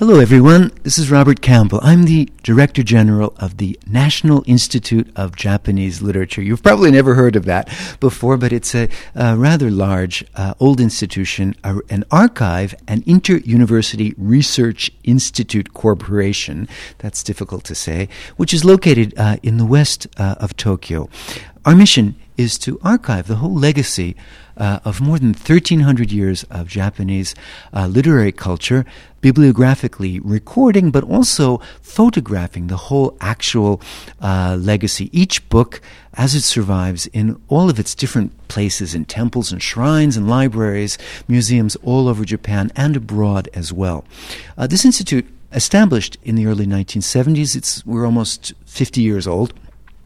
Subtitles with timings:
[0.00, 0.72] Hello, everyone.
[0.82, 1.78] This is Robert Campbell.
[1.82, 6.40] I'm the Director General of the National Institute of Japanese Literature.
[6.40, 7.68] You've probably never heard of that
[8.00, 14.14] before, but it's a, a rather large uh, old institution, a, an archive, an inter-university
[14.16, 16.66] research institute corporation.
[16.96, 18.08] That's difficult to say,
[18.38, 21.10] which is located uh, in the west uh, of Tokyo.
[21.66, 24.16] Our mission is to archive the whole legacy
[24.56, 27.34] uh, of more than 1,300 years of Japanese
[27.74, 28.86] uh, literary culture,
[29.20, 33.80] bibliographically recording, but also photographing the whole actual
[34.22, 35.10] uh, legacy.
[35.12, 35.82] Each book,
[36.14, 40.96] as it survives in all of its different places, in temples and shrines and libraries,
[41.28, 44.04] museums all over Japan and abroad as well.
[44.56, 49.52] Uh, this institute, established in the early 1970s, it's, we're almost 50 years old.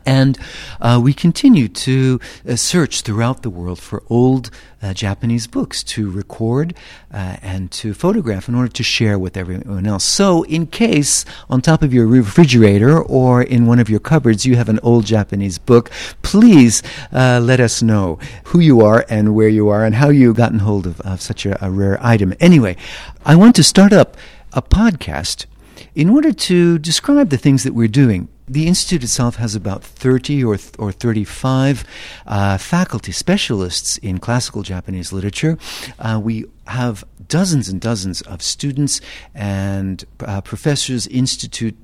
[0.06, 0.38] And
[0.80, 4.50] uh, we continue to uh, search throughout the world for old
[4.82, 6.74] uh, Japanese books to record
[7.12, 10.04] uh, and to photograph in order to share with everyone else.
[10.04, 14.56] So, in case on top of your refrigerator or in one of your cupboards you
[14.56, 15.90] have an old Japanese book,
[16.22, 20.34] please uh, let us know who you are and where you are and how you
[20.34, 22.34] gotten hold of, of such a, a rare item.
[22.40, 22.76] Anyway,
[23.24, 24.16] I want to start up
[24.52, 25.46] a podcast
[25.94, 30.44] in order to describe the things that we're doing the Institute itself has about 30
[30.44, 31.84] or, or 35
[32.26, 35.56] uh, faculty specialists in classical Japanese literature.
[35.98, 39.00] Uh, we have dozens and dozens of students
[39.34, 41.76] and uh, professors, institute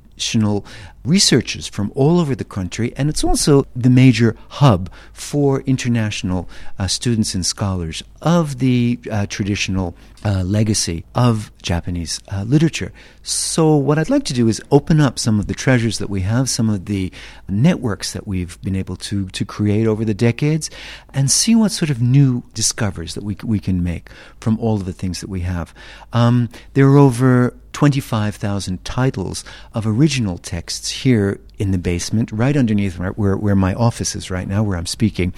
[1.04, 6.86] researchers from all over the country, and it's also the major hub for international uh,
[6.86, 12.92] students and scholars of the uh, traditional uh, legacy of Japanese uh, literature.
[13.22, 16.20] So, what I'd like to do is open up some of the treasures that we
[16.22, 17.10] have, some of the
[17.48, 20.70] networks that we've been able to, to create over the decades,
[21.14, 24.84] and see what sort of new discoveries that we, we can make from all of
[24.84, 25.72] the things that we have.
[26.12, 32.98] Um, there are over 25,000 titles of original texts here in the basement, right underneath
[32.98, 35.34] where, where my office is right now, where I'm speaking.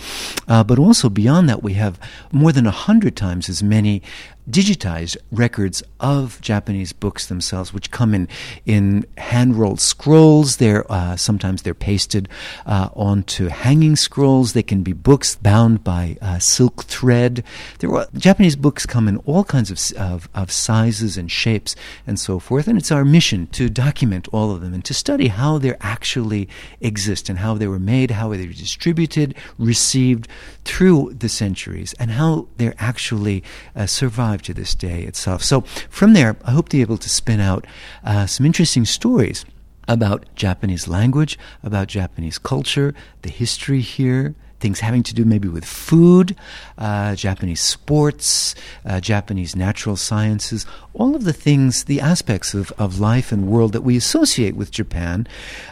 [0.46, 1.98] Uh, but also beyond that, we have
[2.30, 4.02] more than 100 times as many
[4.50, 8.28] digitized records of Japanese books themselves, which come in
[8.66, 10.56] in hand rolled scrolls.
[10.56, 12.28] They're uh, sometimes they're pasted
[12.66, 14.52] uh, onto hanging scrolls.
[14.52, 17.44] They can be books bound by uh, silk thread.
[17.78, 21.76] There are, Japanese books come in all kinds of, of, of sizes and shapes
[22.06, 22.66] and so forth.
[22.66, 26.48] And it's our mission to document all of them and to study how they actually
[26.80, 30.28] exist and how they were made, how they were distributed, received
[30.64, 33.42] through the centuries, and how they're actually
[33.74, 35.42] uh, survived survive to this day itself.
[35.42, 37.66] So from there, I hope to be able to spin out
[38.04, 39.44] uh, some interesting stories
[39.88, 45.64] about Japanese language, about Japanese culture, the history here, things having to do maybe with
[45.64, 46.36] food,
[46.78, 48.54] uh, Japanese sports,
[48.86, 50.64] uh, Japanese natural sciences,
[50.94, 54.70] all of the things, the aspects of, of life and world that we associate with
[54.70, 55.26] Japan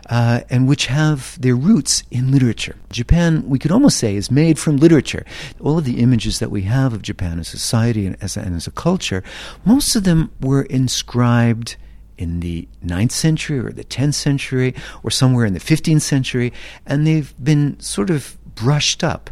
[0.09, 2.77] uh, and which have their roots in literature.
[2.91, 5.25] Japan, we could almost say, is made from literature.
[5.61, 8.57] All of the images that we have of Japan as society and as a, and
[8.57, 9.23] as a culture,
[9.65, 11.77] most of them were inscribed
[12.21, 16.53] in the 9th century or the 10th century or somewhere in the 15th century,
[16.87, 19.31] and they've been sort of brushed up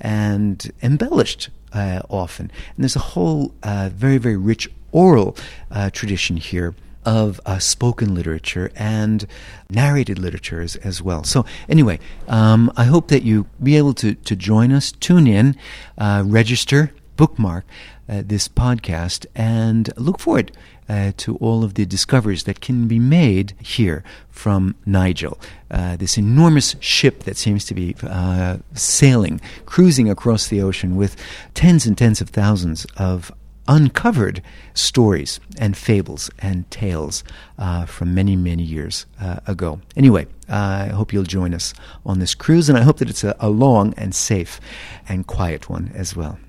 [0.00, 2.50] and embellished uh, often.
[2.74, 5.36] And there's a whole uh, very, very rich oral
[5.70, 6.74] uh, tradition here
[7.04, 9.26] of uh, spoken literature and
[9.70, 11.24] narrated literature as, as well.
[11.24, 11.98] So, anyway,
[12.28, 15.56] um, I hope that you be able to, to join us, tune in,
[15.96, 17.64] uh, register, bookmark
[18.08, 20.52] uh, this podcast, and look forward
[20.90, 25.40] uh, to all of the discoveries that can be made here from NIJL.
[25.70, 31.14] Uh, this enormous ship that seems to be uh, sailing, cruising across the ocean with
[31.54, 33.30] tens and tens of thousands of
[33.68, 34.42] uncovered
[34.74, 37.22] stories and fables and tales
[37.56, 39.80] uh, from many, many years uh, ago.
[39.96, 41.72] Anyway, uh, I hope you'll join us
[42.04, 44.60] on this cruise, and I hope that it's a, a long and safe
[45.08, 46.40] and quiet one as well.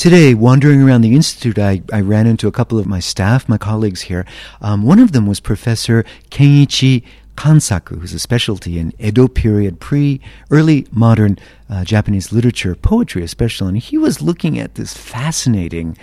[0.00, 3.58] Today, wandering around the Institute, I, I ran into a couple of my staff, my
[3.58, 4.24] colleagues here.
[4.62, 7.04] Um, one of them was Professor Kenichi
[7.36, 11.38] Kansaku, who's a specialty in Edo period, pre early modern
[11.68, 13.68] uh, Japanese literature, poetry especially.
[13.68, 15.98] And he was looking at this fascinating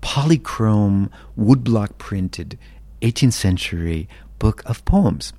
[0.00, 2.56] polychrome, woodblock printed
[3.02, 4.08] 18th century
[4.38, 5.32] book of poems.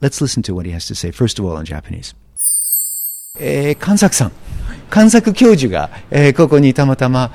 [0.00, 2.12] Let's listen to what he has to say, first of all in Japanese.
[3.38, 3.96] えー、関
[4.90, 7.32] 作さん、関作教授が、えー、ここにたまたま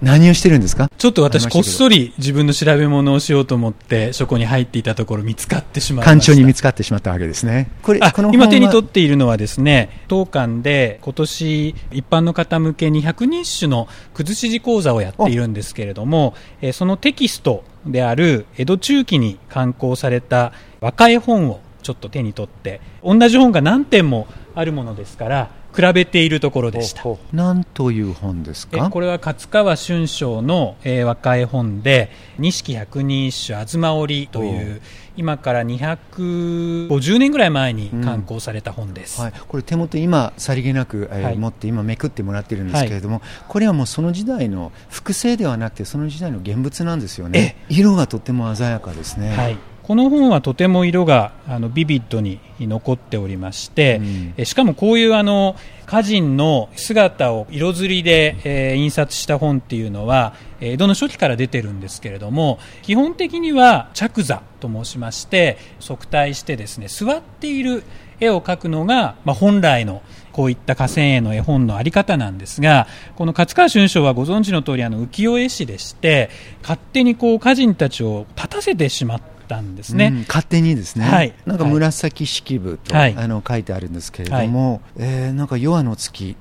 [0.00, 0.90] 何をしてるんですか？
[0.98, 6.10] ちょっと私、こっそり自分の調べ物をしようと思って、そこに入っていたところ見つかってしまいました。
[6.12, 7.70] 館長に見つかってしまったわけですね。
[7.82, 27.02] これ、この今手に取っているのはですね、当館で今年一般の方向けに百人種の崩し字講座をやっているんですけれども、えそのテキストである江戸中期に刊行された若い本をちょっと手に取って同じ本が何点もあるものですから比べているところでした。
[27.32, 28.90] 何という本ですか？
[28.90, 34.82] これは勝川春章の、えー、和解本で錦百人一首東織という
[35.16, 47.56] 今から250年ぐらい前に刊行された本です、うんはい、これ手元今さりげなく、えー、はい、持って今めくってもらってるんですけれども、はい、これはもうその時代の複製ではなくてその時代の現物なんですよね。
[47.68, 54.00] 色がとっても鮮やかですね、はいこの本はとても色があのビビッドに残っておりまして、
[54.38, 55.56] うん、しかもこういうあの
[55.86, 67.82] 歌人の姿を色刷りで、えー、印刷した本っていうのは江戸の初期から出てるんですけれども基本的には着座と申しまして側対してですね座っている
[68.20, 70.00] 絵を描くのが、まあ、本来の
[70.30, 72.86] こういった河川絵の絵本のあり方なんですが
[73.16, 76.30] この勝川春章はご存知の通りあの浮世絵師でして
[76.62, 86.36] 勝手にこう歌人たちを立たせてしまったんですね、うん、勝手にですね、はい、なんか紫式部と、はい、あの書いてあるんですけれども、はい、えー、なんか夜の月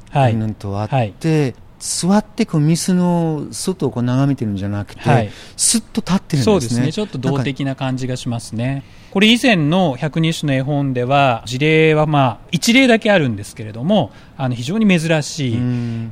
[0.60, 6.46] とあって、座ってこう水の外をこう眺めてるんじゃなくて、はい、すっと立ってるんですね。
[6.46, 6.92] そうですね。
[6.94, 8.84] ちょっと動的な感じがしますね。
[9.12, 15.60] これ以前の百人種の絵本では事例はまあ一例だけあるんですけれどもあの非常に珍しい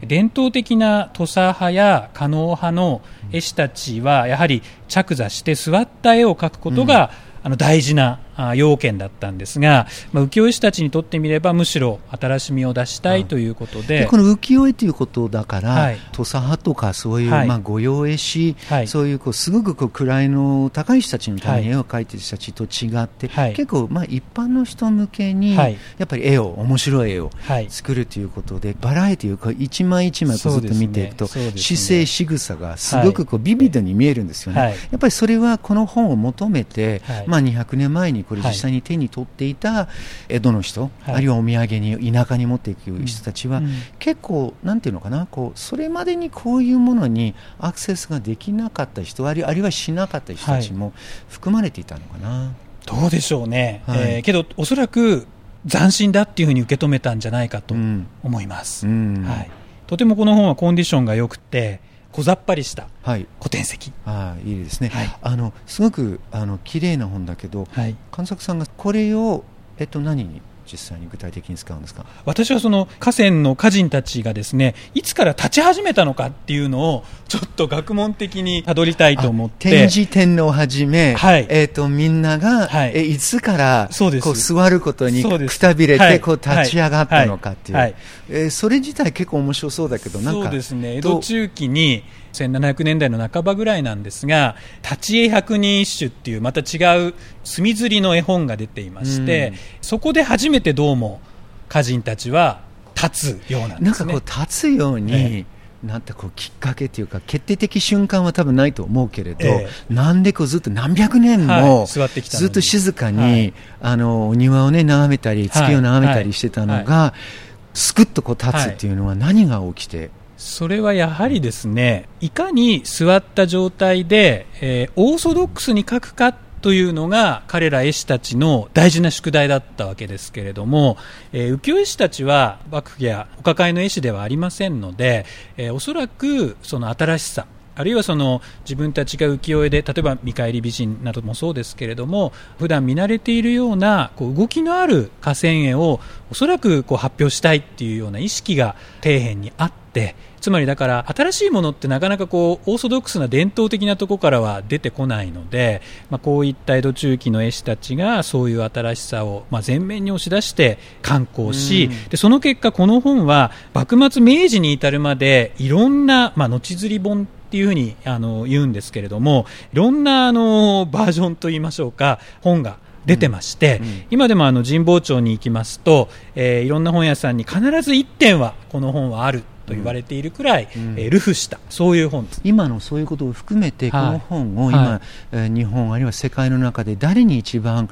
[0.06, 3.02] 伝統的な土佐派や狩野派の
[3.32, 7.30] 絵師たちはやはり着座して座った絵を描くことが、うん。
[7.42, 8.20] あの大事な
[8.56, 27.32] 要件だったんですが、まあ、浮世絵師たちにとってみればむしろ新しみを出したいということで、この浮世絵ということだから、はい、土佐派とかそういう、はい、まあ、御用絵師、はい、そういうこうすごくこう位の高い人たちのために絵を描いてる人たちと違って、結構まあ一般の人向けに、やっぱり絵を面白い絵を
[27.70, 39.90] 作るということで、バラエティーを一枚一枚ずっと見ていくと、ねね、姿勢仕草がすごくこうビビッドに見えるんですよね、やっぱりそれはこの本を求めて、まあ、200年前にこれ実際に手に取っていた
[40.30, 50.94] 江戸の人、はい、あるいはお土産に田舎に持っていく人たちは、うん、結構なんていうのかなこうそれまでにこういうものにアクセスができなかった人あるいはしなかった人たちも
[51.28, 52.54] 含まれていたのかな。
[52.86, 55.28] どうでしょうね、はい、えー、けどおそらく
[55.68, 57.76] 斬新だっていうふうに受け止めたんじゃないかと
[58.24, 59.52] 思います、うんうん、はい、
[59.86, 69.44] とてもこの本はコンディションが良くて小ざっぱりした古典籍、はい、あいいですね、はい、あのすごくあの綺麗な本だけど、はい、監作さんがこれを、
[69.78, 70.42] えっと、何に
[70.72, 72.06] 実際に具体的に使うんですか？
[72.26, 79.70] 私はその河川の歌人たちがですねいつから立ち始めたのかっていうのをちょっと学問的にたどりたいと思って。
[79.70, 83.90] 天智天皇をはじめ、はい、えーと、みんなが、はい、えいつから
[84.22, 87.86] こう座ることにくたびれてこう立ち上がったのかっていう、はい。
[87.86, 87.96] はい、
[88.30, 90.98] えー、それ自体結構面白そうだけどなんかそうですね。
[90.98, 101.22] 江戸中期に1700年代の半ばぐらいなんですが「立ち絵百人一首」っていうまた違う墨刷りの絵本が出ていまして、うん、そこで初めてどうも
[101.70, 102.62] 歌人たちは
[102.96, 103.86] 立つようなんですね。
[103.86, 105.60] なんかこう立つように、ええ。
[105.84, 120.10] なんてこうきっかけというか決定的瞬間は多分ないと思うけれど、ええ、なんでこうずっと何百年も、ずっと静かに、はい、あのお庭をね眺めたり月を眺めたりしてたのが、はい、すくっとこう立つっていうのは何が起きて、
[120.40, 130.96] それはやはりですね、いかに座った状態で、えー、オーソドックスに書くかというのが彼ら絵師たちの大事な宿題だったわけですけれども、
[131.34, 135.26] えー、浮世絵師たちは幕府やお抱えの絵師ではありませんので、
[135.58, 137.46] えー、おそらくその新しさ
[137.80, 172.78] あるいはその自分たちが浮世絵で例えば見返り美人などもそうですけれども普段見慣れているようなこう動きのある河川絵をおそらくこう発表したいっていうような意識が底辺にあってつまりだから新しいものってなかなかこうオーソドックスな伝統的なところからは出てこないので、まあ、こういった江戸中期の絵師たちがそういう新しさをまあ前面に押し出して刊行し、でその結果この本は幕末明治に至るまでいろんな、まあ、後釣り本っていうふうにあの言うんですけれどもいろんなあのバージョンといいましょうか本が
[173.08, 185.02] 出てまして、うんうん、今でもあの神保町に行きますと、えー、いろんな本屋さんに必ず1点はこの本はあると言われているくらい、うん、えー、ルフしたそういう本今のそういうことを含めて、この本を今、
[185.32, 187.90] はい、日本あるいは世界の中で誰に一番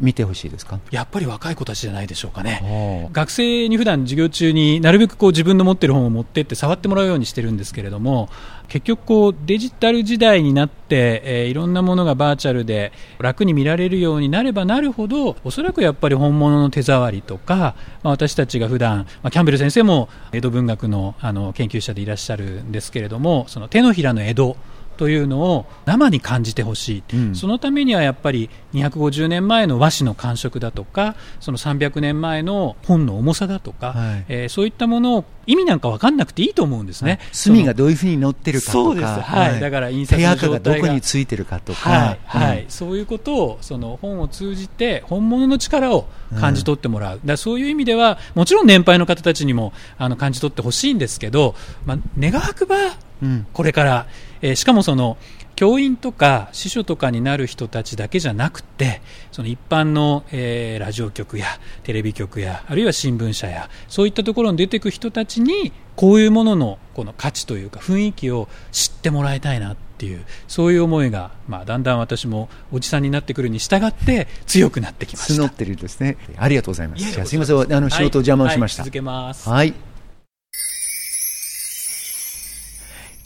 [0.00, 0.80] 見てほしいですか？
[0.90, 8.28] やっぱり若い子たちじゃないでしょうかね、学生に普段授業中になるべくこう自分の持っている本を持ってって触ってもらうようにしてるんですけれども
[8.68, 24.56] 結局こうデジタル時代になって、えー、いろんなものがバーチャルで楽に見られるようになればなるほどおそらくやっぱり本物の手触りとか、まあ、私たちが普段、まあ、キャンベル先生も江戸文学のあの研究者でいらっしゃるんですけれどもその手のひらの江戸
[24.94, 38.72] というのを生に感じてほしい、うん、そのためにはやっぱり250年前の和紙の感触だとかその300年前の本の重さだとか、はい、えー、そういったものを意味なんか分かんなくていいと思うんですね、はい、墨がどういうふうに載ってるかとか。
[38.72, 40.80] そうです、はい、はい、だから印刷の状態が。
[40.80, 42.18] どこについてるかとか、はい。
[42.24, 46.06] はい、そういうことをその本を通じて本物の力を
[46.40, 52.76] 感じ取ってもらう、うん、だそういう意味ではもちろん年配の方たちにもあの感じ取ってほしいんですけど、まあ、願わくば
[53.52, 54.06] これから、
[54.44, 55.16] えー、しかもその
[55.56, 59.00] 教員とか司書とかになる人たちだけじゃなくて
[59.32, 61.46] その一般の、えー、ラジオ局や
[61.82, 75.42] テレビ局やあるいは新聞社やそういったところに出てく人たちにこういうもののこの価値というか雰囲気を知ってもらいたいなっていうそういう思いが、まあ、だんだん私もおじさんになってくるに従って強くなってきました。
[75.42, 76.18] 募ってるんですね。
[76.36, 77.04] ありがとうございます。
[77.24, 77.74] すみません。
[77.74, 79.48] あの仕事を邪魔をしました、はいはい、続けます。
[79.48, 79.93] はい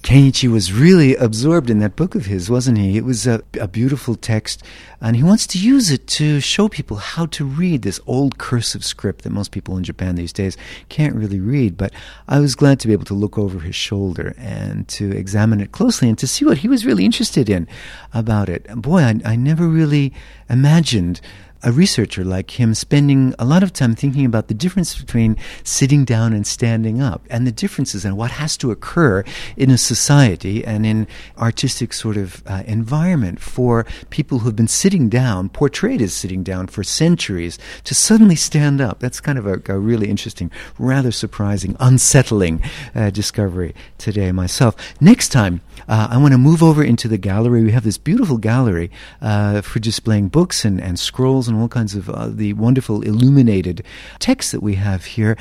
[0.09, 2.97] Kenichi was really absorbed in that book of his, wasn't he?
[2.97, 4.63] It was a, a, beautiful text,
[5.03, 8.87] and he wants to use it to show people how to read this old cursive
[8.87, 10.57] script that most people in Japan these days
[10.89, 11.77] can't really read.
[11.77, 11.93] But
[12.27, 15.73] I was glad to be able to look over his shoulder and to examine it
[15.73, 17.69] closely and to see what he was really interested in
[18.15, 18.67] about it.
[18.77, 20.15] Boy, I, I never really
[20.49, 21.21] imagined
[21.63, 26.05] a researcher like him spending a lot of time thinking about the difference between sitting
[26.05, 29.25] down and standing up and the differences and what has to occur
[29.57, 31.07] in a society and in
[31.39, 36.67] artistic sort of uh, environment for people who've been sitting down, portrayed as sitting down
[36.67, 39.01] for centuries, to suddenly stand up.
[39.01, 42.63] That's kind of a, a really interesting, rather surprising, unsettling
[42.95, 44.77] uh, discovery today myself.
[45.01, 47.65] Next time, uh, I want to move over into the gallery.
[47.65, 51.95] We have this beautiful gallery uh, for displaying books and, and scrolls and all kinds
[51.95, 53.85] of uh, the wonderful illuminated
[54.19, 55.37] texts that we have here.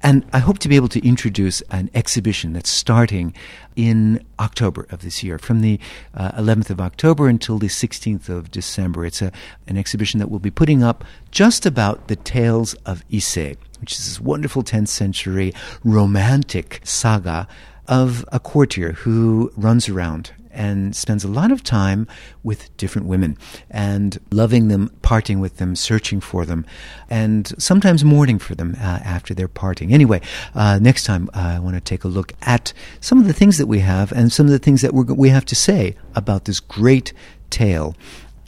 [0.00, 3.34] And I hope to be able to introduce an exhibition that's starting
[3.74, 5.80] in October of this year, from the
[6.14, 9.04] uh, 11th of October until the 16th of December.
[9.04, 9.32] It's a,
[9.66, 14.06] an exhibition that we'll be putting up just about the tales of Ise, which is
[14.06, 15.52] this wonderful 10th century
[15.82, 17.48] romantic saga
[17.88, 22.06] of a courtier who runs around and spends a lot of time
[22.42, 23.38] with different women
[23.70, 26.66] and loving them, parting with them, searching for them,
[27.08, 29.92] and sometimes mourning for them uh, after their parting.
[29.92, 30.20] Anyway,
[30.54, 33.56] uh, next time uh, I want to take a look at some of the things
[33.58, 36.60] that we have and some of the things that we have to say about this
[36.60, 37.12] great
[37.50, 37.96] tale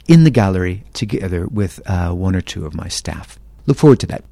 [0.07, 3.39] in the gallery together with uh, one or two of my staff.
[3.65, 4.25] Look forward to that.